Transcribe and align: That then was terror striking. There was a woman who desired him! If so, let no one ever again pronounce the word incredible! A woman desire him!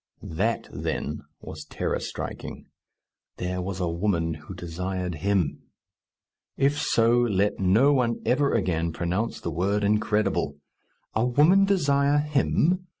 That 0.23 0.67
then 0.73 1.21
was 1.41 1.63
terror 1.63 1.99
striking. 1.99 2.65
There 3.37 3.61
was 3.61 3.79
a 3.79 3.87
woman 3.87 4.33
who 4.33 4.55
desired 4.55 5.13
him! 5.21 5.61
If 6.57 6.81
so, 6.81 7.19
let 7.19 7.59
no 7.59 7.93
one 7.93 8.19
ever 8.25 8.51
again 8.51 8.93
pronounce 8.93 9.39
the 9.39 9.51
word 9.51 9.83
incredible! 9.83 10.57
A 11.13 11.23
woman 11.27 11.65
desire 11.65 12.17
him! 12.17 12.87